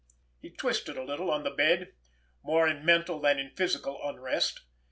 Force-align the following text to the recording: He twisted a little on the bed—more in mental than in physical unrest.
He 0.41 0.49
twisted 0.49 0.97
a 0.97 1.03
little 1.03 1.29
on 1.29 1.43
the 1.43 1.51
bed—more 1.51 2.67
in 2.67 2.83
mental 2.83 3.19
than 3.19 3.37
in 3.37 3.51
physical 3.51 3.99
unrest. 4.03 4.61